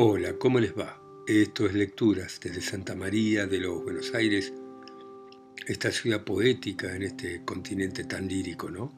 Hola, 0.00 0.38
¿cómo 0.38 0.60
les 0.60 0.78
va? 0.78 1.02
Esto 1.26 1.66
es 1.66 1.74
Lecturas 1.74 2.38
desde 2.40 2.60
Santa 2.60 2.94
María 2.94 3.48
de 3.48 3.58
los 3.58 3.82
Buenos 3.82 4.14
Aires, 4.14 4.54
esta 5.66 5.90
ciudad 5.90 6.22
poética 6.22 6.94
en 6.94 7.02
este 7.02 7.44
continente 7.44 8.04
tan 8.04 8.28
lírico, 8.28 8.70
¿no? 8.70 8.92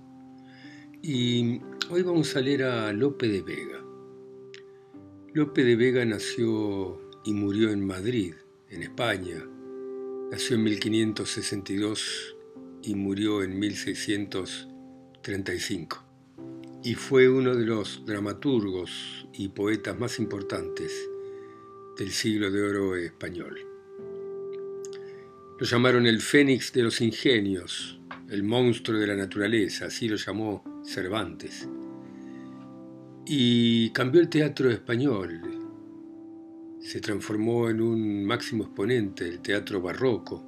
Y 1.01 1.59
hoy 1.89 2.03
vamos 2.03 2.37
a 2.37 2.43
leer 2.43 2.65
a 2.65 2.93
Lope 2.93 3.29
de 3.29 3.41
Vega. 3.41 3.83
Lope 5.33 5.65
de 5.65 5.75
Vega 5.75 6.05
nació 6.05 7.01
y 7.25 7.33
murió 7.33 7.71
en 7.71 7.87
Madrid, 7.87 8.35
en 8.69 8.83
España. 8.83 9.43
Nació 10.31 10.57
en 10.57 10.65
1562 10.65 12.37
y 12.83 12.95
murió 12.95 13.43
en 13.43 13.59
1635 13.59 16.10
y 16.83 16.95
fue 16.95 17.29
uno 17.29 17.55
de 17.55 17.67
los 17.67 18.05
dramaturgos 18.07 19.27
y 19.35 19.49
poetas 19.49 19.99
más 19.99 20.19
importantes 20.19 20.93
del 21.99 22.11
siglo 22.11 22.51
de 22.51 22.63
oro 22.63 22.97
español. 22.97 23.67
Lo 25.59 25.67
llamaron 25.67 26.07
el 26.07 26.23
Fénix 26.23 26.73
de 26.73 26.83
los 26.83 27.03
Ingenios, 27.03 28.01
el 28.31 28.43
monstruo 28.43 28.99
de 28.99 29.07
la 29.07 29.15
naturaleza, 29.15 29.87
así 29.87 30.09
lo 30.09 30.17
llamó 30.17 30.83
Cervantes. 30.83 31.69
Y 33.27 33.91
cambió 33.91 34.23
el 34.23 34.31
teatro 34.31 34.71
español, 34.71 35.43
se 36.81 37.01
transformó 37.01 37.69
en 37.69 37.83
un 37.83 38.25
máximo 38.25 38.65
exponente 38.65 39.25
del 39.25 39.41
teatro 39.41 39.83
barroco, 39.83 40.43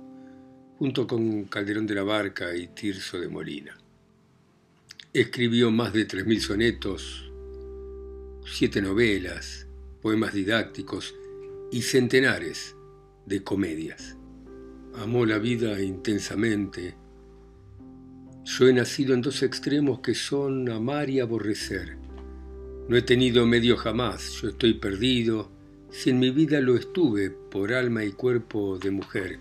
junto 0.78 1.06
con 1.06 1.44
Calderón 1.44 1.86
de 1.86 1.94
la 1.94 2.04
Barca 2.04 2.56
y 2.56 2.68
Tirso 2.68 3.20
de 3.20 3.28
Molina. 3.28 3.81
Escribió 5.14 5.70
más 5.70 5.92
de 5.92 6.08
3.000 6.08 6.40
sonetos, 6.40 7.30
siete 8.46 8.80
novelas, 8.80 9.66
poemas 10.00 10.32
didácticos 10.32 11.14
y 11.70 11.82
centenares 11.82 12.74
de 13.26 13.44
comedias. 13.44 14.16
Amó 14.94 15.26
la 15.26 15.36
vida 15.36 15.82
intensamente. 15.82 16.94
Yo 18.46 18.66
he 18.66 18.72
nacido 18.72 19.12
en 19.12 19.20
dos 19.20 19.42
extremos 19.42 20.00
que 20.00 20.14
son 20.14 20.70
amar 20.70 21.10
y 21.10 21.20
aborrecer. 21.20 21.98
No 22.88 22.96
he 22.96 23.02
tenido 23.02 23.44
medio 23.44 23.76
jamás, 23.76 24.40
yo 24.40 24.48
estoy 24.48 24.72
perdido, 24.78 25.52
si 25.90 26.08
en 26.08 26.20
mi 26.20 26.30
vida 26.30 26.58
lo 26.62 26.74
estuve 26.74 27.28
por 27.28 27.74
alma 27.74 28.02
y 28.02 28.12
cuerpo 28.12 28.78
de 28.78 28.90
mujer. 28.90 29.40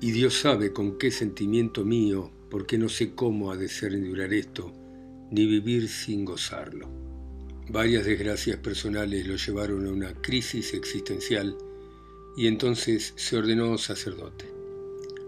Y 0.00 0.12
Dios 0.12 0.34
sabe 0.34 0.72
con 0.72 0.98
qué 0.98 1.10
sentimiento 1.10 1.84
mío, 1.84 2.30
porque 2.48 2.78
no 2.78 2.88
sé 2.88 3.16
cómo 3.16 3.50
ha 3.50 3.56
de 3.56 3.66
ser 3.68 4.00
durar 4.00 4.32
esto, 4.32 4.72
ni 5.30 5.46
vivir 5.46 5.88
sin 5.88 6.24
gozarlo. 6.24 6.88
Varias 7.68 8.04
desgracias 8.04 8.56
personales 8.56 9.26
lo 9.26 9.36
llevaron 9.36 9.86
a 9.86 9.90
una 9.90 10.12
crisis 10.14 10.74
existencial 10.74 11.56
y 12.36 12.46
entonces 12.46 13.12
se 13.16 13.36
ordenó 13.36 13.78
sacerdote. 13.78 14.46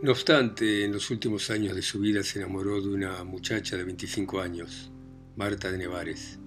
No 0.03 0.11
obstante, 0.11 0.84
en 0.84 0.92
los 0.92 1.11
últimos 1.11 1.50
años 1.50 1.77
de 1.77 1.83
su 1.83 2.00
vida 2.00 2.25
se 2.25 2.41
enamoró 2.41 2.80
de 2.80 2.89
una 2.89 3.23
muchacha 3.23 3.77
de 3.77 3.84
25 3.84 4.41
años, 4.41 4.91
Marta 5.36 5.70
de 5.70 5.78
Nevares, 5.78 6.41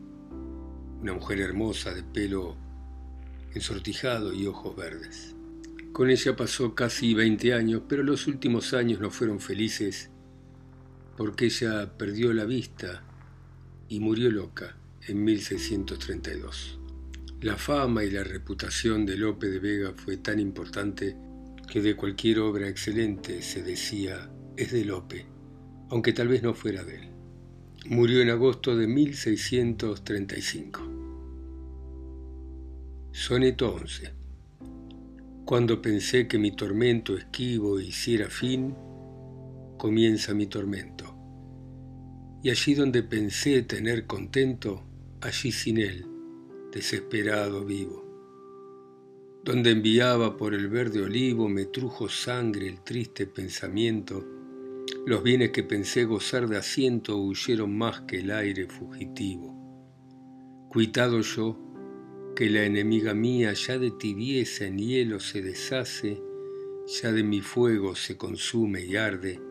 una 1.02 1.14
mujer 1.14 1.40
hermosa 1.40 1.94
de 1.94 2.04
pelo 2.04 2.58
ensortijado 3.54 4.34
y 4.34 4.48
ojos 4.48 4.76
verdes. 4.76 5.34
Con 5.94 6.10
ella 6.10 6.36
pasó 6.36 6.76
casi 6.76 7.14
20 7.14 7.54
años, 7.54 7.84
pero 7.88 8.04
los 8.04 8.28
últimos 8.28 8.74
años 8.74 9.00
no 9.00 9.10
fueron 9.12 9.40
felices 9.40 10.10
porque 11.16 11.46
ella 11.46 11.98
perdió 11.98 12.34
la 12.34 12.44
vista 12.44 13.02
y 13.88 14.00
murió 14.00 14.32
loca 14.32 14.76
en 15.08 15.24
1632. 15.24 16.80
La 17.42 17.58
fama 17.58 18.04
y 18.04 18.10
la 18.10 18.24
reputación 18.24 19.06
de 19.06 19.18
Lope 19.18 19.48
de 19.48 19.60
Vega 19.60 19.94
fue 19.96 20.18
tan 20.18 20.40
importante 20.40 21.16
que 21.70 21.82
de 21.82 21.96
cualquier 21.96 22.40
obra 22.40 22.68
excelente 22.68 23.42
se 23.42 23.62
decía 23.62 24.30
es 24.58 24.72
de 24.72 24.86
Lope, 24.86 25.26
aunque 25.90 26.14
tal 26.14 26.30
vez 26.30 26.42
no 26.42 26.54
fuera 26.54 26.84
de 26.84 26.96
él. 26.96 27.10
Murió 27.88 28.22
en 28.22 28.30
agosto 28.30 28.76
de 28.76 28.88
1635. 28.88 30.82
Soneto 33.12 33.76
11. 33.76 34.14
Cuando 35.46 35.82
pensé 35.82 36.28
que 36.28 36.40
mi 36.40 36.56
tormento 36.56 37.16
esquivo 37.16 37.80
hiciera 37.80 38.30
fin, 38.30 38.74
comienza 39.78 40.34
mi 40.34 40.48
tormento 40.48 41.05
y 42.46 42.52
allí 42.52 42.76
donde 42.76 43.02
pensé 43.02 43.64
tener 43.64 44.06
contento, 44.06 44.84
allí 45.20 45.52
sin 45.52 45.80
él, 45.80 46.06
desesperado 46.72 47.66
vivo. 47.66 48.06
Donde 49.44 49.72
enviaba 49.72 50.38
por 50.38 50.54
el 50.54 50.68
verde 50.68 51.02
olivo 51.02 51.50
me 51.50 51.66
trujo 51.66 52.08
sangre 52.08 52.68
el 52.68 52.84
triste 52.84 53.26
pensamiento, 53.26 54.24
los 55.08 55.24
bienes 55.24 55.50
que 55.50 55.64
pensé 55.64 56.06
gozar 56.06 56.48
de 56.48 56.58
asiento 56.58 57.18
huyeron 57.18 57.76
más 57.76 58.02
que 58.02 58.20
el 58.20 58.30
aire 58.30 58.68
fugitivo. 58.68 60.68
Cuitado 60.70 61.22
yo, 61.22 61.58
que 62.36 62.52
la 62.52 62.64
enemiga 62.64 63.16
mía 63.16 63.54
ya 63.54 63.80
de 63.80 63.90
tibieza 63.90 64.66
en 64.66 64.78
hielo 64.78 65.20
se 65.20 65.42
deshace, 65.42 66.22
ya 67.02 67.12
de 67.12 67.24
mi 67.24 67.42
fuego 67.42 67.96
se 67.96 68.18
consume 68.18 68.86
y 68.86 68.98
arde, 68.98 69.42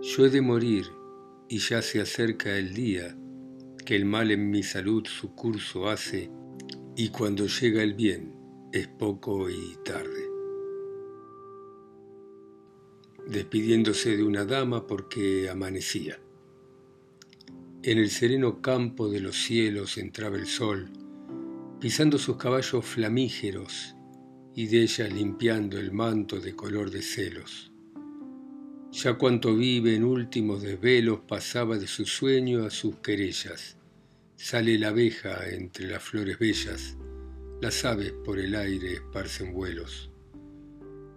yo 0.00 0.24
he 0.24 0.30
de 0.30 0.40
morir 0.40 0.86
y 1.52 1.58
ya 1.58 1.82
se 1.82 2.00
acerca 2.00 2.56
el 2.56 2.74
día 2.74 3.18
que 3.84 3.96
el 3.96 4.04
mal 4.04 4.30
en 4.30 4.50
mi 4.50 4.62
salud 4.62 5.04
su 5.04 5.34
curso 5.34 5.88
hace 5.88 6.30
y 6.96 7.08
cuando 7.08 7.48
llega 7.48 7.82
el 7.82 7.94
bien 7.94 8.32
es 8.72 8.86
poco 8.86 9.50
y 9.50 9.76
tarde. 9.84 10.28
Despidiéndose 13.26 14.16
de 14.16 14.22
una 14.22 14.44
dama 14.44 14.86
porque 14.86 15.50
amanecía. 15.50 16.20
En 17.82 17.98
el 17.98 18.10
sereno 18.10 18.62
campo 18.62 19.08
de 19.10 19.18
los 19.18 19.34
cielos 19.34 19.98
entraba 19.98 20.36
el 20.36 20.46
sol, 20.46 20.88
pisando 21.80 22.16
sus 22.18 22.36
caballos 22.36 22.84
flamígeros 22.84 23.96
y 24.54 24.68
de 24.68 24.82
ellas 24.82 25.12
limpiando 25.12 25.78
el 25.78 25.90
manto 25.90 26.38
de 26.38 26.54
color 26.54 26.92
de 26.92 27.02
celos 27.02 27.69
ya 28.92 29.14
cuanto 29.14 29.54
vive 29.54 29.94
en 29.94 30.04
últimos 30.04 30.62
desvelos 30.62 31.20
pasaba 31.20 31.78
de 31.78 31.86
su 31.86 32.06
sueño 32.06 32.64
a 32.64 32.70
sus 32.70 32.96
querellas. 32.96 33.76
Sale 34.36 34.78
la 34.78 34.88
abeja 34.88 35.48
entre 35.48 35.86
las 35.86 36.02
flores 36.02 36.38
bellas, 36.38 36.96
las 37.60 37.84
aves 37.84 38.12
por 38.24 38.38
el 38.38 38.54
aire 38.54 38.94
esparcen 38.94 39.52
vuelos. 39.52 40.10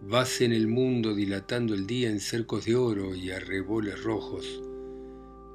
Vas 0.03 0.41
en 0.41 0.53
el 0.53 0.67
mundo 0.67 1.15
dilatando 1.15 1.73
el 1.73 1.87
día 1.87 2.09
en 2.09 2.19
cercos 2.19 2.65
de 2.65 2.75
oro 2.75 3.15
y 3.15 3.31
arreboles 3.31 4.03
rojos, 4.03 4.61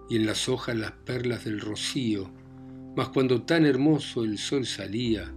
y 0.08 0.16
en 0.16 0.26
las 0.26 0.48
hojas 0.48 0.76
las 0.76 0.92
perlas 0.92 1.44
del 1.44 1.60
rocío, 1.60 2.30
mas 2.96 3.10
cuando 3.10 3.42
tan 3.42 3.64
hermoso 3.64 4.24
el 4.24 4.38
sol 4.38 4.66
salía, 4.66 5.32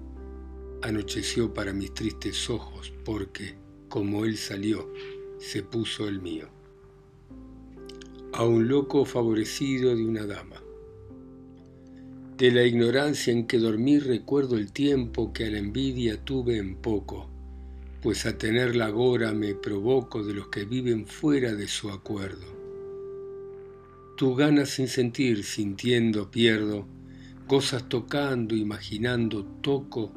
anocheció 0.82 1.54
para 1.54 1.74
mis 1.74 1.94
tristes 1.94 2.50
ojos, 2.50 2.92
porque, 3.06 3.56
como 3.88 4.26
él 4.26 4.38
salió, 4.38 4.92
se 5.38 5.62
puso 5.62 6.08
el 6.08 6.22
mío 6.22 6.50
a 8.34 8.46
un 8.46 8.70
loco 8.70 9.04
favorecido 9.04 9.94
de 9.96 10.06
una 10.06 10.26
dama. 10.26 10.62
De 12.38 12.50
la 12.52 12.64
ignorancia 12.64 13.34
en 13.34 13.46
que 13.46 13.60
dormí 13.60 14.00
recuerdo 14.00 14.58
el 14.58 14.72
tiempo 14.72 15.34
que 15.34 15.46
a 15.46 15.52
la 15.52 15.58
envidia 15.58 16.24
tuve 16.24 16.58
en 16.58 16.76
poco, 16.76 17.30
pues 18.02 18.26
a 18.26 18.38
tener 18.38 18.76
la 18.76 18.90
gora 18.90 19.34
me 19.34 19.54
provoco 19.54 20.24
de 20.24 20.34
los 20.34 20.48
que 20.48 20.64
viven 20.64 21.06
fuera 21.06 21.54
de 21.54 21.68
su 21.68 21.92
acuerdo. 21.92 22.48
Tú 24.16 24.36
ganas 24.36 24.70
sin 24.70 24.88
sentir, 24.88 25.44
sintiendo 25.44 26.32
pierdo, 26.32 26.88
gozas 27.48 27.90
tocando, 27.90 28.56
imaginando 28.56 29.44
toco, 29.62 30.14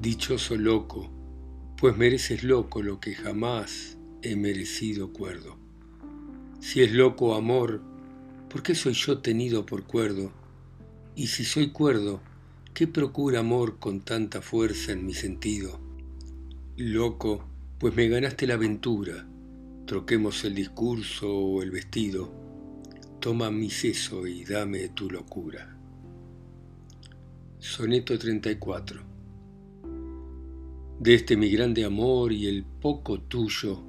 dichoso 0.00 0.56
loco, 0.56 1.12
pues 1.76 1.96
mereces 1.98 2.44
loco 2.44 2.82
lo 2.82 2.98
que 2.98 3.14
jamás 3.14 3.98
he 4.22 4.36
merecido 4.36 5.12
cuerdo. 5.12 5.61
Si 6.62 6.80
es 6.80 6.92
loco 6.92 7.34
amor, 7.34 7.82
¿por 8.48 8.62
qué 8.62 8.76
soy 8.76 8.92
yo 8.92 9.18
tenido 9.18 9.66
por 9.66 9.82
cuerdo? 9.82 10.30
Y 11.16 11.26
si 11.26 11.44
soy 11.44 11.72
cuerdo, 11.72 12.20
¿qué 12.72 12.86
procura 12.86 13.40
amor 13.40 13.80
con 13.80 14.00
tanta 14.00 14.40
fuerza 14.40 14.92
en 14.92 15.04
mi 15.04 15.12
sentido? 15.12 15.80
Loco, 16.76 17.44
pues 17.80 17.96
me 17.96 18.08
ganaste 18.08 18.46
la 18.46 18.54
aventura, 18.54 19.26
troquemos 19.86 20.44
el 20.44 20.54
discurso 20.54 21.34
o 21.34 21.62
el 21.62 21.72
vestido, 21.72 22.32
toma 23.18 23.50
mi 23.50 23.68
seso 23.68 24.24
y 24.28 24.44
dame 24.44 24.88
tu 24.90 25.10
locura. 25.10 25.76
Soneto 27.58 28.16
34 28.16 29.02
De 31.00 31.14
este 31.14 31.36
mi 31.36 31.50
grande 31.50 31.84
amor 31.84 32.32
y 32.32 32.46
el 32.46 32.64
poco 32.64 33.20
tuyo, 33.20 33.82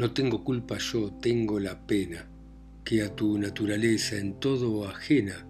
no 0.00 0.12
tengo 0.12 0.42
culpa 0.42 0.78
yo, 0.78 1.12
tengo 1.20 1.60
la 1.60 1.86
pena, 1.86 2.26
que 2.82 3.02
a 3.02 3.14
tu 3.14 3.36
naturaleza 3.36 4.16
en 4.16 4.40
todo 4.40 4.88
ajena, 4.88 5.46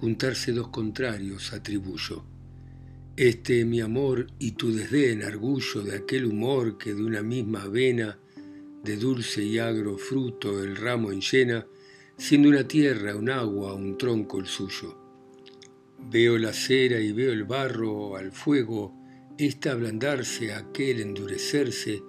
juntarse 0.00 0.52
dos 0.52 0.68
contrarios 0.68 1.52
atribuyo. 1.52 2.24
Este 3.16 3.64
mi 3.64 3.80
amor 3.80 4.28
y 4.38 4.52
tu 4.52 4.72
desdén, 4.72 5.24
argullo 5.24 5.82
de 5.82 5.96
aquel 5.96 6.26
humor 6.26 6.78
que 6.78 6.94
de 6.94 7.02
una 7.02 7.24
misma 7.24 7.62
avena, 7.62 8.16
de 8.84 8.96
dulce 8.96 9.42
y 9.42 9.58
agro 9.58 9.98
fruto 9.98 10.62
el 10.62 10.76
ramo 10.76 11.10
enllena, 11.10 11.66
siendo 12.16 12.48
una 12.48 12.68
tierra, 12.68 13.16
un 13.16 13.28
agua, 13.28 13.74
un 13.74 13.98
tronco 13.98 14.38
el 14.38 14.46
suyo. 14.46 14.96
Veo 15.98 16.38
la 16.38 16.52
cera 16.52 17.00
y 17.00 17.10
veo 17.10 17.32
el 17.32 17.42
barro 17.42 18.14
al 18.14 18.30
fuego, 18.30 18.94
esta 19.36 19.72
ablandarse, 19.72 20.54
aquel 20.54 21.00
endurecerse, 21.00 22.00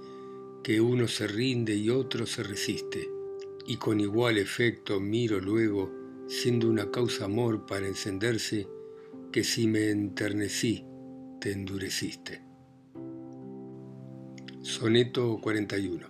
que 0.63 0.79
uno 0.79 1.07
se 1.07 1.27
rinde 1.27 1.75
y 1.75 1.89
otro 1.89 2.25
se 2.25 2.43
resiste, 2.43 3.09
y 3.65 3.77
con 3.77 3.99
igual 3.99 4.37
efecto 4.37 4.99
miro 4.99 5.39
luego, 5.39 5.91
siendo 6.27 6.69
una 6.69 6.91
causa 6.91 7.25
amor 7.25 7.65
para 7.65 7.87
encenderse, 7.87 8.67
que 9.31 9.43
si 9.43 9.67
me 9.67 9.89
enternecí, 9.89 10.85
te 11.39 11.51
endureciste. 11.51 12.41
Soneto 14.61 15.39
41 15.41 16.07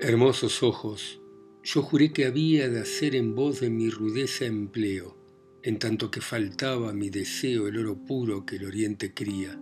Hermosos 0.00 0.62
ojos, 0.62 1.20
yo 1.62 1.82
juré 1.82 2.12
que 2.12 2.26
había 2.26 2.68
de 2.68 2.80
hacer 2.80 3.14
en 3.14 3.34
voz 3.34 3.60
de 3.60 3.70
mi 3.70 3.90
rudeza 3.90 4.44
empleo, 4.44 5.16
en 5.62 5.78
tanto 5.78 6.10
que 6.10 6.20
faltaba 6.20 6.92
mi 6.92 7.10
deseo 7.10 7.68
el 7.68 7.78
oro 7.78 7.96
puro 7.96 8.44
que 8.44 8.56
el 8.56 8.66
oriente 8.66 9.14
cría. 9.14 9.60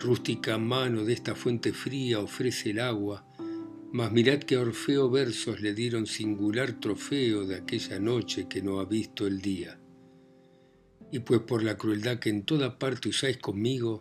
Rústica 0.00 0.56
mano 0.56 1.04
de 1.04 1.12
esta 1.12 1.34
fuente 1.34 1.74
fría 1.74 2.20
ofrece 2.20 2.70
el 2.70 2.80
agua, 2.80 3.26
mas 3.92 4.10
mirad 4.10 4.38
que 4.38 4.54
a 4.54 4.60
Orfeo 4.60 5.10
versos 5.10 5.60
le 5.60 5.74
dieron 5.74 6.06
singular 6.06 6.80
trofeo 6.80 7.44
de 7.44 7.56
aquella 7.56 8.00
noche 8.00 8.48
que 8.48 8.62
no 8.62 8.80
ha 8.80 8.86
visto 8.86 9.26
el 9.26 9.42
día. 9.42 9.78
Y 11.12 11.18
pues 11.18 11.40
por 11.40 11.62
la 11.62 11.76
crueldad 11.76 12.18
que 12.18 12.30
en 12.30 12.44
toda 12.44 12.78
parte 12.78 13.10
usáis 13.10 13.36
conmigo, 13.36 14.00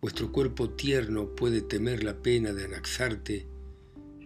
vuestro 0.00 0.30
cuerpo 0.30 0.70
tierno 0.70 1.34
puede 1.34 1.62
temer 1.62 2.04
la 2.04 2.22
pena 2.22 2.52
de 2.52 2.66
anaxarte, 2.66 3.48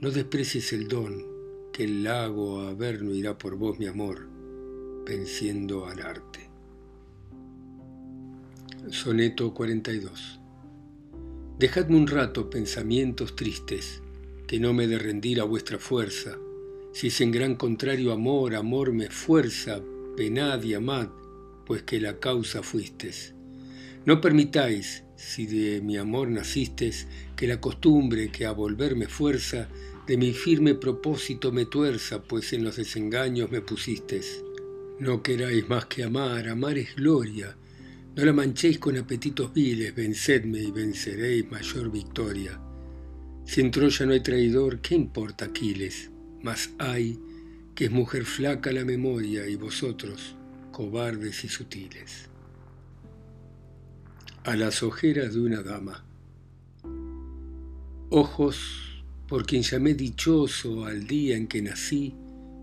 no 0.03 0.11
desprecies 0.11 0.75
el 0.75 0.89
don, 0.89 1.25
que 1.73 1.85
el 1.85 2.05
lago 2.05 2.61
a 2.61 2.75
ver 2.75 3.03
no 3.03 3.15
irá 3.15 3.39
por 3.39 3.57
vos 3.57 3.79
mi 3.79 3.87
amor, 3.87 4.29
venciendo 5.07 5.87
al 5.87 6.03
arte. 6.03 6.51
Soneto 8.91 9.55
42 9.55 10.39
Dejadme 11.59 11.97
un 11.97 12.07
rato 12.07 12.51
pensamientos 12.51 13.35
tristes, 13.35 14.01
que 14.47 14.61
no 14.61 14.73
me 14.73 14.87
de 14.87 14.97
rendir 14.97 15.41
a 15.41 15.45
vuestra 15.45 15.81
fuerza, 15.81 16.39
si 16.93 17.09
es 17.09 17.21
en 17.21 17.33
gran 17.33 17.57
contrario 17.57 18.13
amor, 18.13 18.55
amor 18.55 18.93
me 18.93 19.11
fuerza, 19.11 19.81
penad 20.17 20.63
y 20.63 20.75
amad, 20.75 21.09
pues 21.67 21.83
que 21.83 22.01
la 22.01 22.21
causa 22.21 22.63
fuistes. 22.63 23.35
No 24.05 24.21
permitáis, 24.21 25.03
si 25.17 25.47
de 25.47 25.81
mi 25.81 25.97
amor 25.97 26.29
nacistes, 26.29 27.09
que 27.35 27.49
la 27.49 27.61
costumbre 27.61 28.31
que 28.31 28.47
a 28.47 28.53
volverme 28.53 29.09
fuerza, 29.09 29.69
de 30.07 30.17
mi 30.17 30.33
firme 30.35 30.77
propósito 30.77 31.51
me 31.51 31.67
tuerza, 31.67 32.23
pues 32.23 32.53
en 32.53 32.63
los 32.63 32.77
desengaños 32.77 33.51
me 33.51 33.63
pusistes. 33.63 34.45
No 35.01 35.25
queráis 35.25 35.69
más 35.69 35.87
que 35.87 36.05
amar, 36.05 36.49
amar 36.49 36.79
es 36.79 36.95
gloria. 36.95 37.57
No 38.19 38.25
la 38.25 38.33
manchéis 38.33 38.81
con 38.81 38.97
apetitos 38.97 39.55
viles, 39.55 39.95
vencedme 39.95 40.59
y 40.59 40.73
venceréis 40.73 41.49
mayor 41.49 41.89
victoria. 41.89 42.61
Si 43.45 43.61
en 43.61 43.71
Troya 43.71 44.07
no 44.07 44.13
hay 44.13 44.19
traidor, 44.19 44.81
¿qué 44.81 44.97
importa 44.97 45.45
Aquiles? 45.45 46.11
Mas 46.43 46.71
hay 46.81 47.17
que 47.77 47.85
es 47.85 47.93
mujer 47.93 48.25
flaca 48.25 48.73
la 48.73 48.85
memoria 48.85 49.47
y 49.47 49.55
vosotros, 49.55 50.35
cobardes 50.73 51.45
y 51.45 51.49
sutiles. 51.49 52.29
A 54.43 54.57
las 54.57 54.83
ojeras 54.83 55.35
de 55.35 55.41
una 55.41 55.63
dama. 55.63 56.05
Ojos 58.11 59.05
por 59.29 59.47
quien 59.47 59.63
llamé 59.63 59.95
dichoso 59.95 60.87
al 60.87 61.07
día 61.07 61.37
en 61.37 61.47
que 61.47 61.63
nací, 61.63 62.17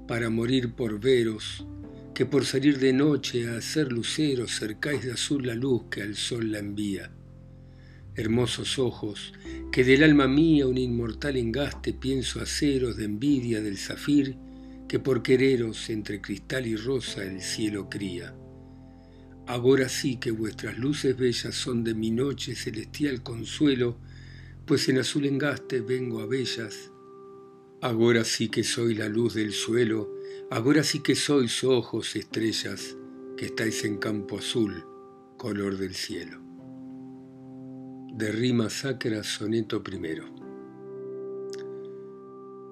para 0.06 0.30
morir 0.30 0.74
por 0.74 1.00
veros, 1.00 1.66
que 2.16 2.26
por 2.26 2.46
salir 2.46 2.80
de 2.80 2.94
noche 2.94 3.50
a 3.50 3.58
hacer 3.58 3.92
lucero 3.92 4.48
cercáis 4.48 5.04
de 5.04 5.12
azul 5.12 5.46
la 5.46 5.54
luz 5.54 5.84
que 5.92 6.02
al 6.02 6.16
sol 6.16 6.50
la 6.50 6.60
envía. 6.60 7.12
Hermosos 8.16 8.80
ojos, 8.80 9.34
que 9.70 9.84
del 9.84 10.02
alma 10.02 10.26
mía 10.26 10.66
un 10.66 10.78
inmortal 10.78 11.36
engaste 11.36 11.92
pienso 11.92 12.40
aceros 12.40 12.96
de 12.96 13.04
envidia 13.04 13.62
del 13.62 13.78
zafir, 13.78 14.38
que 14.88 14.98
por 14.98 15.24
quereros 15.24 15.90
entre 15.90 16.22
cristal 16.22 16.66
y 16.68 16.78
rosa 16.78 17.22
el 17.22 17.42
cielo 17.42 17.90
cría. 17.90 18.34
Ahora 19.46 19.90
sí 19.90 20.16
que 20.16 20.32
vuestras 20.32 20.78
luces 20.78 21.18
bellas 21.18 21.54
son 21.54 21.84
de 21.84 21.94
mi 21.96 22.12
noche 22.12 22.56
celestial 22.56 23.24
consuelo, 23.24 24.00
pues 24.66 24.88
en 24.88 25.00
azul 25.00 25.26
engaste 25.26 25.82
vengo 25.82 26.22
a 26.22 26.26
bellas. 26.26 26.92
Ahora 27.86 28.24
sí 28.24 28.50
que 28.50 28.64
soy 28.64 28.96
la 28.96 29.08
luz 29.08 29.36
del 29.36 29.54
suelo, 29.54 30.12
ahora 30.50 30.82
sí 30.82 31.04
que 31.04 31.14
sois 31.14 31.64
ojos 31.64 32.16
estrellas, 32.16 32.98
que 33.38 33.46
estáis 33.46 33.86
en 33.86 34.00
campo 34.00 34.40
azul, 34.40 34.84
color 35.38 35.78
del 35.78 35.94
cielo. 35.94 36.42
De 38.12 38.32
rima 38.32 38.72
sacra, 38.72 39.24
soneto 39.24 39.84
primero. 39.84 40.26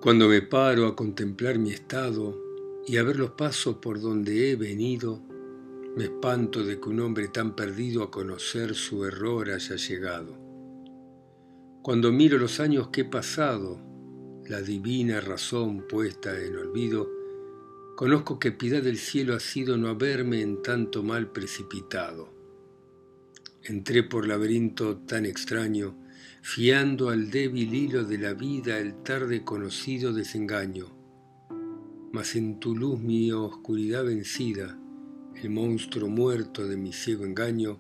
Cuando 0.02 0.28
me 0.30 0.42
paro 0.42 0.88
a 0.88 0.96
contemplar 0.96 1.60
mi 1.60 1.70
estado 1.70 2.36
y 2.88 2.98
a 2.98 3.04
ver 3.04 3.18
los 3.18 3.34
pasos 3.34 3.76
por 3.76 4.02
donde 4.02 4.50
he 4.50 4.56
venido, 4.56 5.22
me 5.96 6.06
espanto 6.06 6.64
de 6.64 6.80
que 6.80 6.90
un 6.90 7.02
hombre 7.02 7.28
tan 7.28 7.56
perdido 7.56 8.02
a 8.02 8.10
conocer 8.10 8.74
su 8.74 9.06
error 9.06 9.52
haya 9.52 9.76
llegado. 9.76 10.36
Cuando 11.84 12.12
miro 12.12 12.40
los 12.40 12.60
años 12.60 12.88
que 12.88 13.02
he 13.02 13.06
pasado, 13.06 13.93
la 14.48 14.62
divina 14.62 15.22
razón 15.22 15.88
puesta 15.88 16.38
en 16.40 16.58
olvido, 16.58 17.10
conozco 17.96 18.40
que 18.40 18.52
piedad 18.52 18.82
del 18.82 18.98
cielo 18.98 19.36
ha 19.36 19.40
sido 19.40 19.78
no 19.78 19.88
haberme 19.88 20.42
en 20.42 20.62
tanto 20.62 21.04
mal 21.04 21.32
precipitado. 21.32 22.34
Entré 23.64 24.04
por 24.04 24.28
laberinto 24.28 24.98
tan 24.98 25.26
extraño 25.26 25.98
fiando 26.44 27.10
al 27.10 27.32
débil 27.32 27.74
hilo 27.74 28.04
de 28.04 28.18
la 28.18 28.34
vida 28.34 28.78
el 28.78 29.02
tarde 29.02 29.46
conocido 29.46 30.12
desengaño. 30.12 30.94
Mas 32.12 32.36
en 32.36 32.60
tu 32.60 32.76
luz 32.76 33.00
mi 33.00 33.32
oscuridad 33.32 34.04
vencida, 34.04 34.78
el 35.42 35.50
monstruo 35.50 36.10
muerto 36.10 36.68
de 36.68 36.76
mi 36.76 36.92
ciego 36.92 37.24
engaño, 37.24 37.80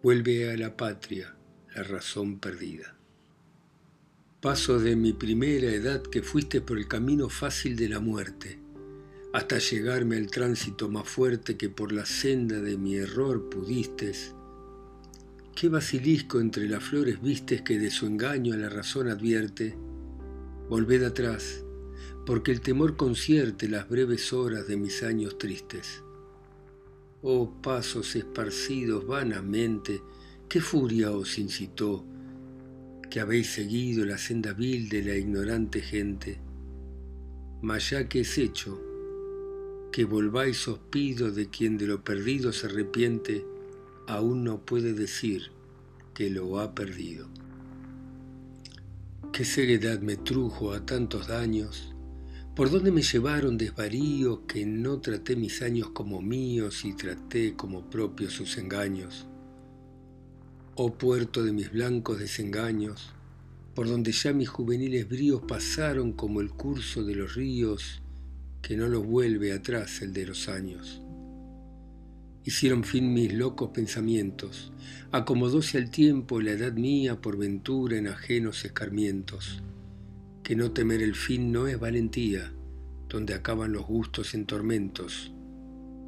vuelve 0.00 0.48
a 0.48 0.56
la 0.56 0.76
patria 0.76 1.36
la 1.74 1.82
razón 1.82 2.38
perdida. 2.38 2.97
Paso 4.40 4.78
de 4.78 4.94
mi 4.94 5.12
primera 5.12 5.66
edad 5.66 6.00
que 6.00 6.22
fuiste 6.22 6.60
por 6.60 6.78
el 6.78 6.86
camino 6.86 7.28
fácil 7.28 7.74
de 7.74 7.88
la 7.88 7.98
muerte, 7.98 8.60
hasta 9.32 9.58
llegarme 9.58 10.16
al 10.16 10.30
tránsito 10.30 10.88
más 10.88 11.08
fuerte 11.08 11.56
que 11.56 11.68
por 11.68 11.90
la 11.90 12.06
senda 12.06 12.60
de 12.60 12.78
mi 12.78 12.94
error 12.94 13.50
pudiste 13.50 14.12
¿Qué 15.56 15.68
basilisco 15.68 16.38
entre 16.38 16.68
las 16.68 16.84
flores 16.84 17.20
vistes 17.20 17.62
que 17.62 17.80
de 17.80 17.90
su 17.90 18.06
engaño 18.06 18.54
a 18.54 18.58
la 18.58 18.68
razón 18.68 19.08
advierte? 19.08 19.76
Volved 20.68 21.02
atrás, 21.02 21.64
porque 22.24 22.52
el 22.52 22.60
temor 22.60 22.96
concierte 22.96 23.68
las 23.68 23.88
breves 23.88 24.32
horas 24.32 24.68
de 24.68 24.76
mis 24.76 25.02
años 25.02 25.36
tristes. 25.36 26.04
Oh 27.22 27.60
pasos 27.60 28.14
esparcidos 28.14 29.04
vanamente, 29.04 30.00
qué 30.48 30.60
furia 30.60 31.10
os 31.10 31.40
incitó, 31.40 32.04
que 33.10 33.20
habéis 33.20 33.52
seguido 33.52 34.04
la 34.04 34.18
senda 34.18 34.52
vil 34.52 34.88
de 34.88 35.02
la 35.02 35.14
ignorante 35.14 35.80
gente. 35.80 36.38
Mas 37.62 37.90
ya 37.90 38.08
que 38.08 38.20
es 38.20 38.38
hecho, 38.38 38.80
que 39.92 40.04
volváis 40.04 40.68
os 40.68 40.78
pido 40.78 41.32
de 41.32 41.48
quien 41.48 41.78
de 41.78 41.86
lo 41.86 42.04
perdido 42.04 42.52
se 42.52 42.66
arrepiente, 42.66 43.44
aún 44.06 44.44
no 44.44 44.64
puede 44.64 44.92
decir 44.92 45.50
que 46.14 46.30
lo 46.30 46.60
ha 46.60 46.74
perdido. 46.74 47.28
¿Qué 49.32 49.44
ceguedad 49.44 50.00
me 50.00 50.16
trujo 50.16 50.72
a 50.72 50.84
tantos 50.84 51.28
daños? 51.28 51.94
¿Por 52.54 52.70
dónde 52.70 52.90
me 52.90 53.02
llevaron 53.02 53.56
desvaríos 53.56 54.40
que 54.48 54.66
no 54.66 55.00
traté 55.00 55.36
mis 55.36 55.62
años 55.62 55.90
como 55.90 56.20
míos 56.20 56.84
y 56.84 56.92
traté 56.92 57.54
como 57.54 57.88
propios 57.88 58.32
sus 58.32 58.58
engaños? 58.58 59.28
Oh 60.80 60.92
puerto 60.92 61.42
de 61.42 61.50
mis 61.50 61.72
blancos 61.72 62.20
desengaños, 62.20 63.12
por 63.74 63.88
donde 63.88 64.12
ya 64.12 64.32
mis 64.32 64.48
juveniles 64.48 65.08
bríos 65.08 65.42
pasaron 65.42 66.12
como 66.12 66.40
el 66.40 66.50
curso 66.50 67.02
de 67.02 67.16
los 67.16 67.34
ríos 67.34 68.00
que 68.62 68.76
no 68.76 68.86
los 68.86 69.04
vuelve 69.04 69.52
atrás 69.52 70.02
el 70.02 70.12
de 70.12 70.26
los 70.26 70.48
años. 70.48 71.02
Hicieron 72.44 72.84
fin 72.84 73.12
mis 73.12 73.32
locos 73.32 73.70
pensamientos, 73.70 74.72
acomodóse 75.10 75.78
al 75.78 75.90
tiempo 75.90 76.40
la 76.40 76.52
edad 76.52 76.74
mía 76.74 77.20
por 77.20 77.36
ventura 77.36 77.98
en 77.98 78.06
ajenos 78.06 78.64
escarmientos. 78.64 79.60
Que 80.44 80.54
no 80.54 80.70
temer 80.70 81.02
el 81.02 81.16
fin 81.16 81.50
no 81.50 81.66
es 81.66 81.80
valentía, 81.80 82.52
donde 83.08 83.34
acaban 83.34 83.72
los 83.72 83.84
gustos 83.84 84.32
en 84.32 84.46
tormentos 84.46 85.32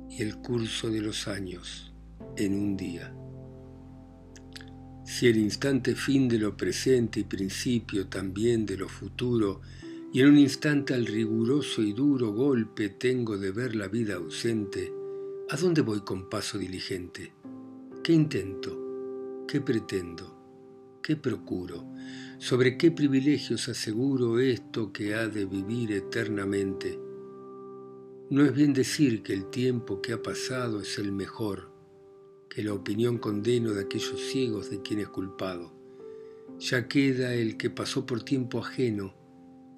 y 0.08 0.22
el 0.22 0.36
curso 0.36 0.90
de 0.90 1.00
los 1.00 1.26
años 1.26 1.92
en 2.36 2.54
un 2.54 2.76
día. 2.76 3.12
Si 5.10 5.26
el 5.26 5.38
instante 5.38 5.96
fin 5.96 6.28
de 6.28 6.38
lo 6.38 6.56
presente 6.56 7.18
y 7.18 7.24
principio 7.24 8.06
también 8.06 8.64
de 8.64 8.76
lo 8.76 8.88
futuro, 8.88 9.60
y 10.12 10.20
en 10.20 10.28
un 10.28 10.38
instante 10.38 10.94
al 10.94 11.04
riguroso 11.04 11.82
y 11.82 11.92
duro 11.92 12.32
golpe 12.32 12.90
tengo 12.90 13.36
de 13.36 13.50
ver 13.50 13.74
la 13.74 13.88
vida 13.88 14.14
ausente, 14.14 14.92
¿a 15.48 15.56
dónde 15.56 15.82
voy 15.82 16.02
con 16.02 16.30
paso 16.30 16.58
diligente? 16.58 17.32
¿Qué 18.04 18.12
intento? 18.12 19.44
¿Qué 19.48 19.60
pretendo? 19.60 21.00
¿Qué 21.02 21.16
procuro? 21.16 21.84
¿Sobre 22.38 22.78
qué 22.78 22.92
privilegios 22.92 23.68
aseguro 23.68 24.38
esto 24.38 24.92
que 24.92 25.16
ha 25.16 25.26
de 25.26 25.44
vivir 25.44 25.90
eternamente? 25.90 27.00
No 28.30 28.44
es 28.44 28.54
bien 28.54 28.72
decir 28.72 29.24
que 29.24 29.32
el 29.32 29.50
tiempo 29.50 30.00
que 30.00 30.12
ha 30.12 30.22
pasado 30.22 30.80
es 30.80 30.98
el 30.98 31.10
mejor, 31.10 31.68
que 32.50 32.64
la 32.64 32.75
opinión 32.75 33.19
condeno 33.19 33.73
de 33.73 33.83
aquellos 33.83 34.21
ciegos 34.21 34.71
de 34.71 34.83
quien 34.83 34.99
es 34.99 35.09
culpado. 35.09 35.73
Ya 36.59 36.88
queda 36.88 37.33
el 37.33 37.57
que 37.57 37.71
pasó 37.71 38.04
por 38.04 38.25
tiempo 38.25 38.59
ajeno, 38.59 39.14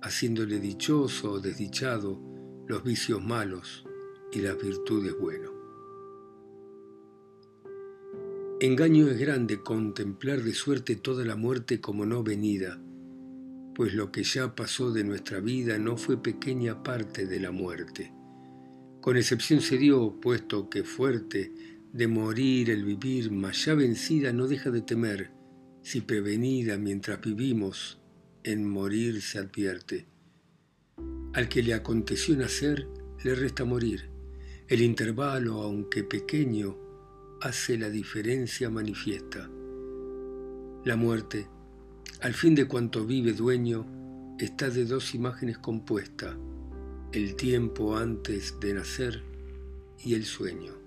haciéndole 0.00 0.59
dichoso 0.59 1.33
o 1.33 1.41
desdichado 1.41 2.19
los 2.67 2.83
vicios 2.83 3.23
malos 3.23 3.85
y 4.33 4.41
las 4.41 4.61
virtudes 4.61 5.17
buenos. 5.17 5.52
Engaño 8.61 9.09
es 9.09 9.19
grande 9.19 9.61
contemplar 9.61 10.43
de 10.43 10.55
suerte 10.55 10.97
toda 10.97 11.25
la 11.25 11.37
muerte 11.37 11.81
como 11.81 12.07
no 12.07 12.23
venida, 12.23 12.81
pues 13.75 13.93
lo 13.93 14.11
que 14.11 14.23
ya 14.23 14.55
pasó 14.55 14.93
de 14.93 15.05
nuestra 15.05 15.41
vida 15.41 15.79
no 15.79 15.97
fue 15.97 16.23
pequeña 16.23 16.83
parte 16.83 17.26
de 17.26 17.41
la 17.41 17.50
muerte. 17.50 18.12
Con 19.00 19.17
excepción 19.17 19.61
se 19.61 19.79
dio, 19.79 20.21
puesto 20.21 20.71
que 20.71 20.85
fuerte 20.85 21.52
de 21.92 22.08
morir 22.08 22.70
el 22.70 22.84
vivir, 22.84 23.30
mas 23.30 23.64
ya 23.66 23.75
vencida 23.75 24.32
no 24.32 24.46
deja 24.49 24.70
de 24.70 24.80
temer, 24.80 25.30
si 25.82 26.00
prevenida 26.00 26.78
mientras 26.78 27.20
vivimos, 27.20 28.00
en 28.44 28.68
morir 28.68 29.20
se 29.22 29.38
advierte. 29.38 30.06
Al 31.34 31.49
que 31.49 31.62
le 31.62 31.75
aconteció 31.75 32.37
nacer, 32.37 32.88
le 33.22 33.34
resta 33.34 33.64
morir. 33.64 34.11
El 34.68 34.80
intervalo, 34.80 35.62
aunque 35.62 36.02
pequeño, 36.04 36.76
hace 37.40 37.76
la 37.76 37.90
diferencia 37.90 38.70
manifiesta. 38.70 39.50
La 40.84 40.96
muerte, 40.96 41.49
al 42.20 42.34
fin 42.34 42.54
de 42.54 42.66
cuanto 42.66 43.06
vive 43.06 43.32
dueño, 43.32 43.87
está 44.38 44.70
de 44.70 44.84
dos 44.84 45.14
imágenes 45.14 45.58
compuesta 45.58 46.37
el 47.12 47.37
tiempo 47.37 47.94
antes 47.96 48.58
de 48.58 48.72
nacer 48.72 49.22
y 50.02 50.14
el 50.14 50.25
sueño. 50.25 50.81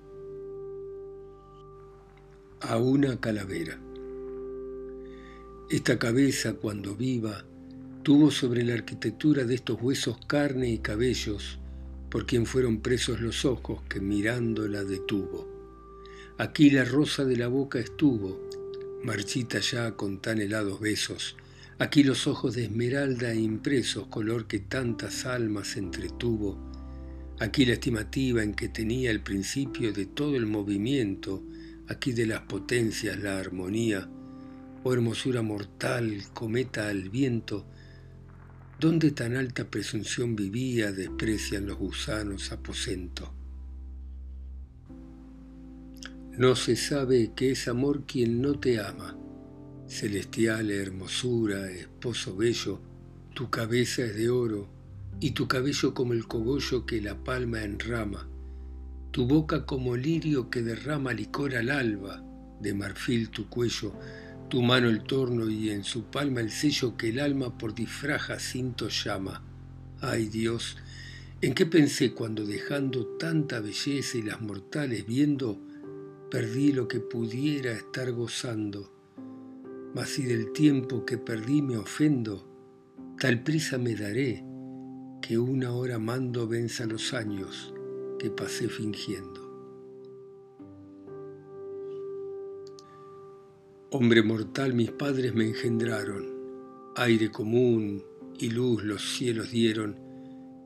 A 2.68 2.78
una 2.78 3.20
calavera. 3.20 3.80
Esta 5.70 6.00
cabeza, 6.00 6.54
cuando 6.54 6.96
viva, 6.96 7.46
tuvo 8.04 8.32
sobre 8.32 8.64
la 8.64 8.74
arquitectura 8.74 9.44
de 9.44 9.56
estos 9.56 9.82
huesos 9.82 10.18
carne 10.28 10.70
y 10.70 10.80
cabellos, 10.80 11.60
por 12.10 12.26
quien 12.26 12.46
fueron 12.46 12.82
presos 12.82 13.22
los 13.22 13.46
ojos 13.46 13.82
que 13.88 14.00
mirándola 14.00 14.84
detuvo. 14.84 15.48
Aquí 16.38 16.70
la 16.72 16.86
rosa 16.86 17.24
de 17.24 17.38
la 17.38 17.48
boca 17.48 17.80
estuvo, 17.80 18.42
marchita 19.04 19.60
ya 19.60 19.96
con 19.96 20.20
tan 20.20 20.42
helados 20.42 20.80
besos, 20.80 21.36
Aquí 21.78 22.04
los 22.04 22.26
ojos 22.26 22.56
de 22.56 22.64
esmeralda 22.64 23.36
impresos, 23.36 24.08
color 24.08 24.48
que 24.48 24.60
tantas 24.60 25.26
almas 25.26 25.76
entretuvo. 25.76 26.58
Aquí 27.40 27.66
la 27.66 27.74
estimativa 27.74 28.42
en 28.44 28.54
que 28.54 28.70
tenía 28.70 29.12
el 29.12 29.20
principio 29.20 29.92
de 29.92 30.06
todo 30.06 30.38
el 30.38 30.46
movimiento, 30.46 31.44
aquí 31.88 32.14
de 32.14 32.26
las 32.26 32.42
potencias 32.42 33.18
la 33.20 33.38
armonía. 33.38 34.10
Oh 34.84 34.94
hermosura 34.94 35.42
mortal, 35.42 36.24
cometa 36.34 36.90
al 36.90 37.10
viento, 37.10 37.66
¿dónde 38.80 39.12
tan 39.12 39.36
alta 39.36 39.70
presunción 39.70 40.36
vivía 40.36 40.92
desprecian 40.92 41.66
los 41.66 41.78
gusanos 41.78 42.52
aposento? 42.52 43.34
No 46.38 46.56
se 46.56 46.76
sabe 46.76 47.32
que 47.36 47.52
es 47.52 47.68
amor 47.68 48.06
quien 48.06 48.42
no 48.42 48.60
te 48.60 48.80
ama 48.80 49.18
celestial 49.88 50.72
hermosura, 50.72 51.70
esposo 51.72 52.36
bello, 52.36 52.82
tu 53.34 53.50
cabeza 53.50 54.04
es 54.04 54.16
de 54.16 54.30
oro 54.30 54.68
y 55.20 55.32
tu 55.32 55.48
cabello 55.48 55.94
como 55.94 56.14
el 56.14 56.28
cogollo 56.28 56.86
que 56.86 57.02
la 57.02 57.24
palma 57.24 57.64
enrama, 57.64 58.28
tu 59.16 59.26
boca 59.26 59.66
como 59.66 59.96
lirio 59.96 60.50
que 60.50 60.62
derrama 60.62 61.14
licor 61.14 61.56
al 61.56 61.70
alba, 61.70 62.22
de 62.60 62.74
marfil 62.74 63.30
tu 63.30 63.48
cuello, 63.48 63.94
tu 64.50 64.62
mano 64.62 64.90
el 64.90 65.04
torno 65.04 65.50
y 65.50 65.70
en 65.70 65.86
su 65.86 66.04
palma 66.04 66.42
el 66.42 66.52
sello 66.52 66.98
que 66.98 67.08
el 67.12 67.22
alma 67.22 67.58
por 67.58 67.74
disfraz 67.74 68.28
cinto 68.42 68.90
llama. 68.90 69.42
Ay 70.02 70.28
Dios, 70.28 70.76
¿en 71.40 71.54
qué 71.54 71.66
pensé 71.66 72.12
cuando 72.12 72.46
dejando 72.46 73.08
tanta 73.18 73.62
belleza 73.62 74.18
y 74.18 74.22
las 74.22 74.42
mortales 74.42 75.08
viendo, 75.08 75.62
perdí 76.30 76.74
lo 76.74 76.90
que 76.90 77.00
pudiera 77.00 77.72
estar 77.72 78.12
gozando? 78.12 78.92
mas 79.96 80.10
si 80.10 80.24
del 80.24 80.52
tiempo 80.52 81.06
que 81.06 81.18
perdí 81.18 81.62
me 81.62 81.78
ofendo, 81.78 82.46
tal 83.18 83.44
prisa 83.44 83.78
me 83.78 83.96
daré 83.96 84.44
que 85.22 85.38
una 85.38 85.72
hora 85.72 86.00
mando 86.00 86.50
venza 86.50 86.86
los 86.86 87.14
años 87.14 87.72
pasé 88.30 88.70
fingiendo. 88.70 89.46
Hombre 93.92 94.24
mortal 94.24 94.74
mis 94.74 94.92
padres 94.92 95.34
me 95.34 95.48
engendraron, 95.48 96.26
aire 96.96 97.32
común 97.32 98.04
y 98.38 98.50
luz 98.50 98.84
los 98.84 99.02
cielos 99.16 99.52
dieron, 99.52 99.96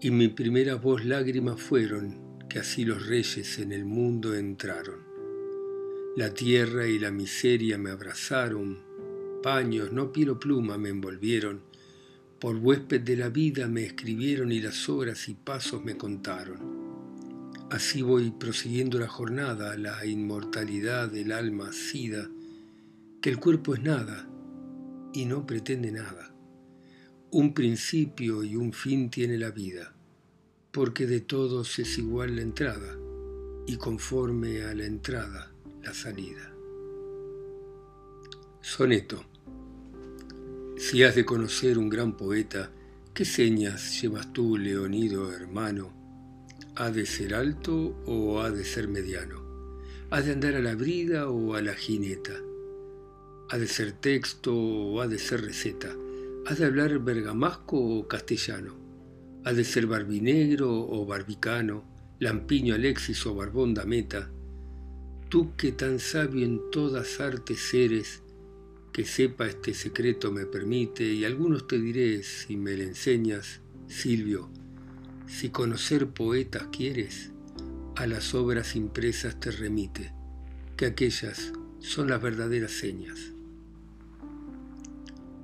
y 0.01 0.09
mi 0.09 0.29
primera 0.29 0.75
voz 0.75 1.05
lágrimas 1.05 1.61
fueron, 1.61 2.39
que 2.49 2.59
así 2.59 2.85
los 2.85 3.05
reyes 3.05 3.59
en 3.59 3.71
el 3.71 3.85
mundo 3.85 4.33
entraron. 4.33 5.01
La 6.15 6.33
tierra 6.33 6.87
y 6.87 6.97
la 6.97 7.11
miseria 7.11 7.77
me 7.77 7.91
abrazaron, 7.91 8.79
paños, 9.43 9.91
no 9.91 10.11
piel 10.11 10.37
pluma 10.37 10.77
me 10.77 10.89
envolvieron, 10.89 11.61
por 12.39 12.55
huésped 12.55 13.01
de 13.01 13.17
la 13.17 13.29
vida 13.29 13.67
me 13.67 13.83
escribieron 13.83 14.51
y 14.51 14.61
las 14.61 14.89
horas 14.89 15.27
y 15.29 15.35
pasos 15.35 15.83
me 15.83 15.97
contaron. 15.97 16.78
Así 17.71 18.01
voy 18.01 18.31
prosiguiendo 18.31 18.97
la 18.97 19.07
jornada, 19.07 19.77
la 19.77 20.03
inmortalidad 20.03 21.07
del 21.07 21.31
alma 21.31 21.71
sida, 21.71 22.27
que 23.21 23.29
el 23.29 23.37
cuerpo 23.37 23.75
es 23.75 23.83
nada 23.83 24.27
y 25.13 25.25
no 25.25 25.45
pretende 25.45 25.91
nada. 25.91 26.33
Un 27.29 27.53
principio 27.53 28.43
y 28.43 28.55
un 28.55 28.73
fin 28.73 29.11
tiene 29.11 29.37
la 29.37 29.51
vida, 29.51 29.93
porque 30.71 31.05
de 31.05 31.21
todos 31.21 31.77
es 31.77 31.99
igual 31.99 32.37
la 32.37 32.41
entrada 32.41 32.97
y 33.67 33.77
conforme 33.77 34.63
a 34.63 34.73
la 34.73 34.85
entrada 34.85 35.51
la 35.83 35.93
salida. 35.93 36.51
Soneto. 38.61 39.25
Si 40.75 41.03
has 41.03 41.13
de 41.13 41.23
conocer 41.23 41.77
un 41.77 41.87
gran 41.87 42.17
poeta, 42.17 42.71
¿qué 43.13 43.25
señas 43.25 44.01
llevas 44.01 44.33
tú, 44.33 44.57
Leonido 44.57 45.31
hermano? 45.31 45.98
¿Ha 46.79 46.91
de 46.91 47.05
ser 47.05 47.35
alto 47.35 47.93
o 48.05 48.39
ha 48.39 48.51
de 48.51 48.63
ser 48.63 48.87
mediano? 48.87 49.43
¿Ha 50.11 50.21
de 50.21 50.31
andar 50.31 50.55
a 50.55 50.61
la 50.61 50.75
brida 50.75 51.27
o 51.27 51.53
a 51.53 51.61
la 51.61 51.73
jineta? 51.73 52.39
¿Ha 53.49 53.57
de 53.57 53.67
ser 53.67 53.91
texto 53.91 54.55
o 54.55 55.01
ha 55.01 55.07
de 55.09 55.19
ser 55.19 55.41
receta? 55.41 55.93
¿Ha 56.45 56.55
de 56.55 56.63
hablar 56.63 56.99
bergamasco 56.99 57.77
o 57.77 58.07
castellano? 58.07 58.77
¿Ha 59.43 59.51
de 59.51 59.65
ser 59.65 59.87
barbinegro 59.87 60.71
o 60.71 61.05
barbicano? 61.05 61.83
¿Lampiño 62.19 62.75
Alexis 62.75 63.25
o 63.25 63.35
barbón 63.35 63.73
Dameta? 63.73 64.31
Tú 65.27 65.57
que 65.57 65.73
tan 65.73 65.99
sabio 65.99 66.45
en 66.45 66.61
todas 66.71 67.19
artes 67.19 67.73
eres, 67.73 68.23
que 68.93 69.03
sepa 69.03 69.47
este 69.47 69.73
secreto 69.73 70.31
me 70.31 70.45
permite, 70.45 71.03
y 71.03 71.25
algunos 71.25 71.67
te 71.67 71.77
diré, 71.77 72.23
si 72.23 72.55
me 72.55 72.77
le 72.77 72.85
enseñas, 72.85 73.59
Silvio, 73.87 74.49
si 75.29 75.49
conocer 75.49 76.07
poetas 76.09 76.67
quieres, 76.71 77.29
a 77.95 78.07
las 78.07 78.33
obras 78.33 78.75
impresas 78.75 79.39
te 79.39 79.51
remite, 79.51 80.11
que 80.75 80.87
aquellas 80.87 81.53
son 81.79 82.09
las 82.09 82.21
verdaderas 82.21 82.71
señas. 82.71 83.19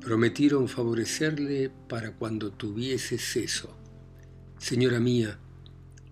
Prometieron 0.02 0.68
favorecerle 0.68 1.72
para 1.88 2.14
cuando 2.14 2.52
tuviese 2.52 3.20
seso. 3.20 3.78
Señora 4.58 5.00
mía, 5.00 5.38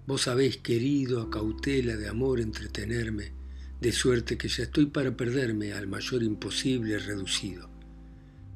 vos 0.05 0.27
habéis 0.27 0.57
querido 0.57 1.21
a 1.21 1.29
cautela 1.29 1.97
de 1.97 2.07
amor 2.07 2.39
entretenerme, 2.39 3.33
de 3.81 3.91
suerte 3.91 4.37
que 4.37 4.49
ya 4.49 4.63
estoy 4.63 4.85
para 4.85 5.17
perderme 5.17 5.73
al 5.73 5.87
mayor 5.87 6.21
imposible 6.21 6.99
reducido. 6.99 7.72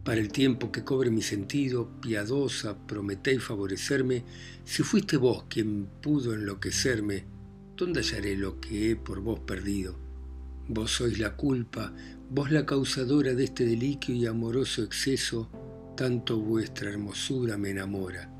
Para 0.08 0.22
el 0.22 0.32
tiempo 0.32 0.72
que 0.72 0.86
cobre 0.86 1.12
mi 1.12 1.22
sentido, 1.22 1.90
piadosa, 2.00 2.78
prometéis 2.88 3.44
favorecerme, 3.44 4.24
si 4.64 4.82
fuiste 4.82 5.18
vos 5.18 5.44
quien 5.50 5.86
pudo 6.02 6.34
enloquecerme, 6.34 7.26
¿dónde 7.76 8.00
hallaré 8.00 8.38
lo 8.38 8.62
que 8.62 8.90
he 8.92 8.96
por 8.96 9.20
vos 9.20 9.42
perdido? 9.42 10.00
Vos 10.70 10.92
sois 10.92 11.20
la 11.20 11.36
culpa, 11.36 11.94
vos 12.30 12.52
la 12.52 12.66
causadora 12.66 13.34
de 13.34 13.44
este 13.44 13.66
deliquio 13.66 14.16
y 14.16 14.26
amoroso 14.26 14.82
exceso, 14.82 15.50
tanto 15.98 16.40
vuestra 16.40 16.90
hermosura 16.90 17.58
me 17.58 17.72
enamora. 17.72 18.32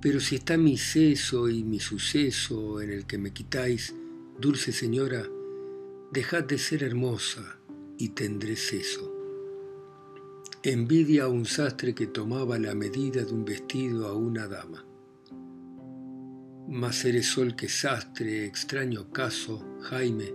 Pero 0.00 0.18
si 0.18 0.36
está 0.36 0.56
mi 0.56 0.78
seso 0.78 1.50
y 1.50 1.62
mi 1.62 1.78
suceso 1.78 2.80
en 2.80 2.88
el 2.90 3.04
que 3.04 3.18
me 3.18 3.34
quitáis, 3.34 3.94
dulce 4.40 4.72
señora, 4.72 5.26
dejad 6.10 6.44
de 6.44 6.56
ser 6.56 6.84
hermosa 6.84 7.58
y 7.98 8.08
tendré 8.14 8.56
seso. 8.56 9.09
Envidia 10.62 11.24
a 11.24 11.28
un 11.28 11.46
sastre 11.46 11.94
que 11.94 12.06
tomaba 12.06 12.58
la 12.58 12.74
medida 12.74 13.24
de 13.24 13.32
un 13.32 13.46
vestido 13.46 14.06
a 14.06 14.12
una 14.12 14.46
dama. 14.46 14.84
Mas 16.68 17.02
eres 17.06 17.28
sol 17.28 17.56
que 17.56 17.66
sastre, 17.66 18.44
extraño 18.44 19.10
caso, 19.10 19.78
Jaime, 19.80 20.34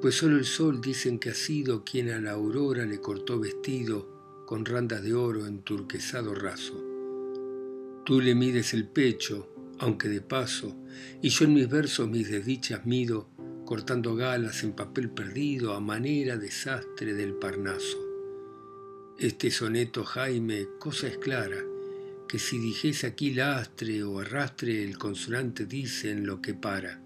pues 0.00 0.16
solo 0.16 0.38
el 0.38 0.46
sol 0.46 0.80
dicen 0.80 1.20
que 1.20 1.30
ha 1.30 1.34
sido 1.34 1.84
quien 1.84 2.10
a 2.10 2.20
la 2.20 2.32
aurora 2.32 2.84
le 2.84 3.00
cortó 3.00 3.38
vestido 3.38 4.44
con 4.48 4.64
randas 4.64 5.04
de 5.04 5.14
oro 5.14 5.46
en 5.46 5.62
turquesado 5.62 6.34
raso. 6.34 6.82
Tú 8.04 8.20
le 8.20 8.34
mides 8.34 8.74
el 8.74 8.88
pecho, 8.88 9.46
aunque 9.78 10.08
de 10.08 10.22
paso, 10.22 10.74
y 11.20 11.28
yo 11.28 11.44
en 11.44 11.54
mis 11.54 11.68
versos 11.68 12.08
mis 12.08 12.28
desdichas 12.28 12.84
mido, 12.84 13.28
cortando 13.64 14.16
galas 14.16 14.64
en 14.64 14.72
papel 14.72 15.08
perdido 15.08 15.74
a 15.74 15.78
manera 15.78 16.36
de 16.36 16.50
sastre 16.50 17.14
del 17.14 17.34
Parnaso. 17.34 18.11
Este 19.22 19.52
soneto, 19.52 20.02
Jaime, 20.02 20.66
cosa 20.80 21.06
es 21.06 21.16
clara, 21.16 21.64
que 22.28 22.40
si 22.40 22.58
dijese 22.58 23.06
aquí 23.06 23.32
lastre 23.32 24.02
o 24.02 24.18
arrastre, 24.18 24.82
el 24.82 24.98
consonante 24.98 25.64
dice 25.64 26.10
en 26.10 26.26
lo 26.26 26.42
que 26.42 26.54
para. 26.54 27.00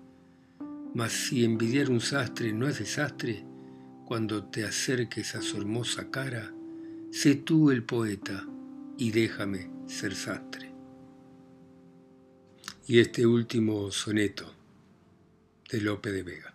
Mas 0.94 1.12
si 1.12 1.44
envidiar 1.44 1.90
un 1.90 2.00
sastre 2.00 2.54
no 2.54 2.68
es 2.68 2.78
desastre, 2.78 3.44
cuando 4.06 4.44
te 4.44 4.64
acerques 4.64 5.34
a 5.34 5.42
su 5.42 5.58
hermosa 5.58 6.10
cara, 6.10 6.54
sé 7.10 7.34
tú 7.34 7.70
el 7.70 7.82
poeta 7.82 8.48
y 8.96 9.10
déjame 9.10 9.68
ser 9.86 10.14
sastre. 10.14 10.72
Y 12.86 13.00
este 13.00 13.26
último 13.26 13.90
soneto 13.90 14.54
de 15.70 15.82
Lope 15.82 16.12
de 16.12 16.22
Vega. 16.22 16.54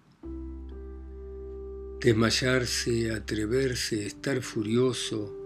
Desmayarse, 1.99 3.11
atreverse, 3.11 4.07
estar 4.07 4.41
furioso, 4.41 5.37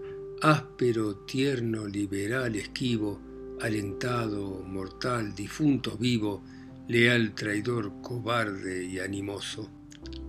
áspero, 0.46 1.16
tierno, 1.26 1.88
liberal, 1.88 2.56
esquivo, 2.56 3.20
alentado, 3.62 4.62
mortal, 4.64 5.34
difunto, 5.34 5.98
vivo, 5.98 6.44
leal, 6.88 7.34
traidor, 7.34 7.94
cobarde 8.04 8.86
y 8.86 9.00
animoso. 9.00 9.72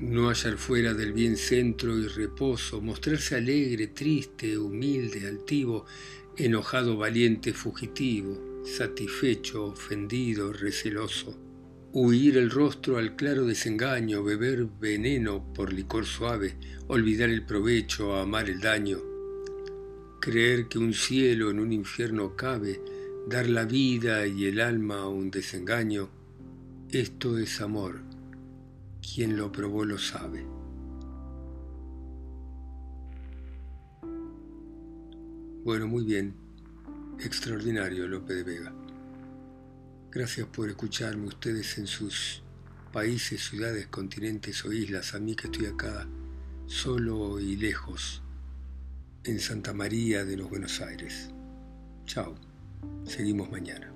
No 0.01 0.31
hallar 0.31 0.57
fuera 0.57 0.95
del 0.95 1.13
bien 1.13 1.37
centro 1.37 1.99
y 1.99 2.07
reposo, 2.07 2.81
mostrarse 2.81 3.37
alegre, 3.37 3.89
triste, 3.89 4.57
humilde, 4.57 5.29
altivo, 5.29 5.85
enojado, 6.39 6.97
valiente, 6.97 7.53
fugitivo, 7.53 8.63
satisfecho, 8.65 9.67
ofendido, 9.67 10.51
receloso. 10.51 11.37
Huir 11.93 12.39
el 12.39 12.49
rostro 12.49 12.97
al 12.97 13.17
claro 13.17 13.45
desengaño, 13.45 14.25
beber 14.25 14.65
veneno 14.81 15.53
por 15.53 15.75
licor 15.75 16.07
suave, 16.07 16.57
olvidar 16.87 17.29
el 17.29 17.45
provecho, 17.45 18.17
amar 18.17 18.49
el 18.49 18.61
daño. 18.61 19.16
Creer 20.27 20.67
que 20.67 20.81
un 20.81 20.93
cielo 20.93 21.53
en 21.53 21.61
un 21.61 21.73
infierno 21.73 22.35
cabe, 22.35 22.83
dar 23.29 23.47
la 23.47 23.65
vida 23.65 24.27
y 24.27 24.47
el 24.47 24.61
alma 24.61 25.03
a 25.03 25.09
un 25.09 25.31
desengaño, 25.31 26.09
esto 26.91 27.39
es 27.39 27.61
amor, 27.61 28.01
quien 29.01 29.37
lo 29.37 29.53
probó 29.53 29.85
lo 29.85 29.99
sabe. 29.99 30.45
Bueno, 35.63 35.87
muy 35.87 36.03
bien, 36.03 36.35
extraordinario 37.21 38.09
Lope 38.09 38.35
de 38.35 38.43
Vega. 38.43 38.75
Gracias 40.11 40.49
por 40.49 40.69
escucharme 40.69 41.29
ustedes 41.29 41.79
en 41.79 41.87
sus 41.87 42.43
países, 42.93 43.49
ciudades, 43.49 43.87
continentes 43.87 44.65
o 44.65 44.73
islas, 44.73 45.15
a 45.15 45.21
mí 45.21 45.37
que 45.37 45.47
estoy 45.47 45.67
acá 45.67 46.09
solo 46.67 47.39
y 47.39 47.55
lejos, 47.55 48.25
en 49.27 49.41
Santa 49.41 49.73
María 49.73 50.25
de 50.25 50.37
los 50.37 50.49
Buenos 50.49 50.81
Aires. 50.81 51.31
Chao, 52.05 52.37
seguimos 53.05 53.51
mañana. 53.51 53.96